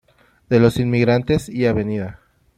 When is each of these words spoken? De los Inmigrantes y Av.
De 0.49 0.59
los 0.59 0.77
Inmigrantes 0.77 1.47
y 1.47 1.67
Av. 1.67 1.77